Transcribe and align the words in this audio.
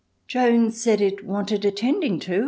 Jones 0.27 0.81
said 0.81 0.99
it 0.99 1.23
wanted 1.27 1.63
attending 1.63 2.19
to. 2.21 2.39